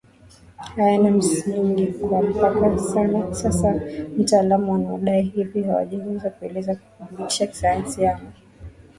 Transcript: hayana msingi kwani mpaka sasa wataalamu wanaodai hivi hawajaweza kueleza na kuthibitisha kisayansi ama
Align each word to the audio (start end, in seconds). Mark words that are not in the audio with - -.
hayana 0.75 1.11
msingi 1.11 1.87
kwani 1.87 2.27
mpaka 2.27 2.77
sasa 3.35 3.81
wataalamu 4.19 4.71
wanaodai 4.71 5.21
hivi 5.21 5.63
hawajaweza 5.63 6.29
kueleza 6.29 6.73
na 6.73 6.79
kuthibitisha 7.05 7.47
kisayansi 7.47 8.07
ama 8.07 8.31